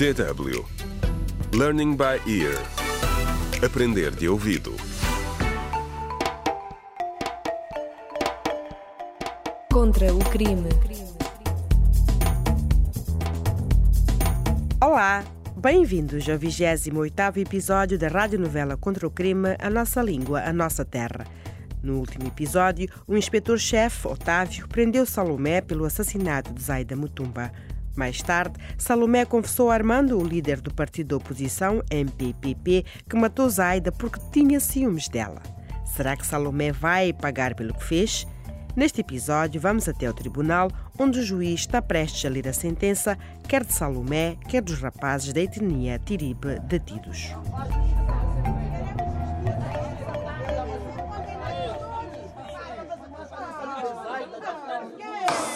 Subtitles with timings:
[0.00, 0.64] DW
[1.52, 2.56] Learning by Ear
[3.62, 4.74] Aprender de ouvido
[9.70, 10.70] Contra o crime.
[14.82, 15.22] Olá,
[15.54, 21.26] bem-vindos ao 28º episódio da radionovela Contra o Crime, A Nossa Língua, A Nossa Terra.
[21.82, 27.52] No último episódio, o inspetor-chefe, Otávio, prendeu Salomé pelo assassinato de Zaida Mutumba.
[28.00, 33.46] Mais tarde, Salomé confessou a Armando, o líder do partido da oposição, MPPP, que matou
[33.46, 35.42] Zaida porque tinha ciúmes dela.
[35.84, 38.26] Será que Salomé vai pagar pelo que fez?
[38.74, 43.18] Neste episódio, vamos até o tribunal, onde o juiz está prestes a ler a sentença,
[43.46, 47.34] quer de Salomé, quer dos rapazes da etnia Tiribe detidos.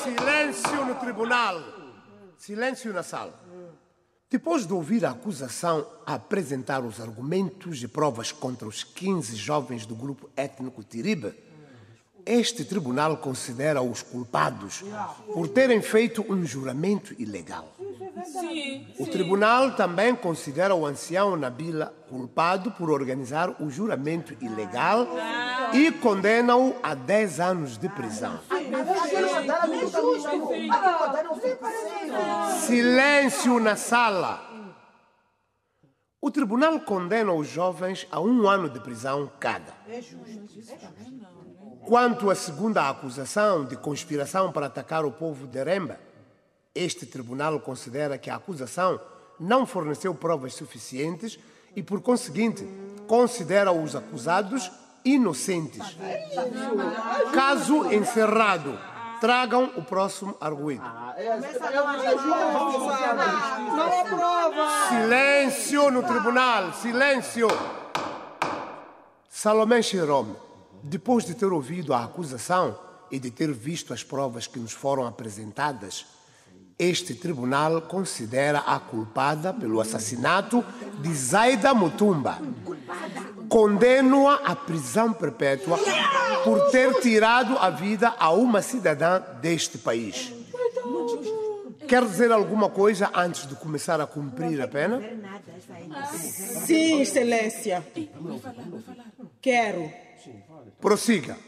[0.02, 1.83] Silêncio no tribunal.
[2.44, 3.42] Silêncio na sala.
[4.30, 9.94] Depois de ouvir a acusação apresentar os argumentos e provas contra os 15 jovens do
[9.94, 11.32] grupo étnico Tiribe,
[12.26, 14.84] este tribunal considera os culpados
[15.32, 17.74] por terem feito um juramento ilegal.
[18.98, 25.08] O tribunal também considera o ancião Nabila culpado por organizar o juramento ilegal
[25.72, 28.38] e condena-o a 10 anos de prisão.
[32.66, 34.54] Silêncio na sala.
[36.20, 39.74] O tribunal condena os jovens a um ano de prisão cada.
[41.86, 46.00] Quanto à segunda acusação de conspiração para atacar o povo de Remba,
[46.74, 48.98] este tribunal considera que a acusação
[49.38, 51.38] não forneceu provas suficientes
[51.76, 52.66] e, por conseguinte,
[53.06, 54.72] considera os acusados
[55.04, 55.96] inocentes.
[57.32, 58.78] Caso encerrado,
[59.20, 60.80] tragam o próximo prova.
[64.88, 67.48] Silêncio no tribunal, silêncio.
[69.28, 70.34] Salomé Cherome,
[70.82, 72.78] depois de ter ouvido a acusação
[73.10, 76.06] e de ter visto as provas que nos foram apresentadas,
[76.78, 80.64] este tribunal considera a culpada pelo assassinato
[81.00, 82.40] de Zaida Mutumba.
[83.54, 85.78] Condena-a à prisão perpétua
[86.42, 90.32] por ter tirado a vida a uma cidadã deste país.
[91.86, 95.00] Quer dizer alguma coisa antes de começar a cumprir a pena?
[96.66, 97.86] Sim, Excelência.
[99.40, 99.88] Quero.
[100.80, 101.38] Prossiga.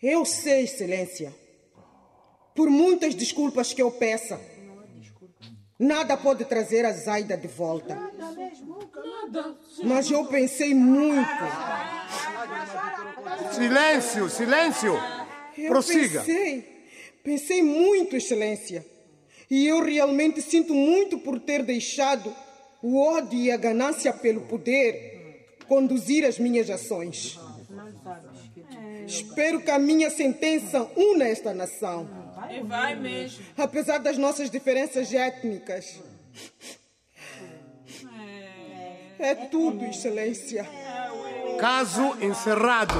[0.00, 1.34] Eu sei, Excelência.
[2.54, 4.40] Por muitas desculpas que eu peça,
[5.80, 7.98] nada pode trazer a Zaida de volta.
[9.82, 11.26] Mas eu pensei muito.
[13.52, 14.94] Silêncio, silêncio.
[15.56, 16.20] Eu Prossiga.
[16.20, 16.86] Pensei,
[17.24, 18.84] pensei muito, Excelência.
[19.50, 22.32] E eu realmente sinto muito por ter deixado
[22.82, 27.38] o ódio e a ganância pelo poder conduzir as minhas ações.
[29.06, 32.19] Espero que a minha sentença una esta nação.
[32.50, 33.44] E vai mesmo.
[33.56, 36.00] Apesar das nossas diferenças étnicas.
[39.18, 40.66] É tudo, Excelência.
[41.60, 42.94] Caso encerrado.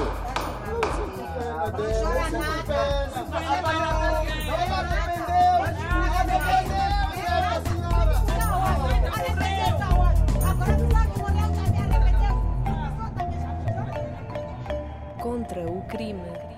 [15.19, 16.50] Contra o crime.